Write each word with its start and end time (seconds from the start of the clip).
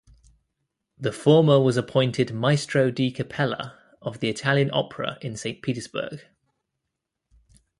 The 0.97 1.11
former 1.11 1.59
was 1.59 1.77
appointed 1.77 2.33
"maestro 2.33 2.89
di 2.89 3.11
capella" 3.11 3.77
of 4.01 4.19
the 4.19 4.29
Italian 4.29 4.71
opera 4.73 5.19
in 5.21 5.35
Saint 5.37 5.61
Petersburg. 5.61 6.25